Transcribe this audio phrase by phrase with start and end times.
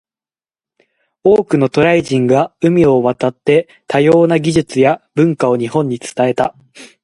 [1.23, 6.55] 多くの渡来人が海を渡って、多様な技術や文化を日本に伝えた。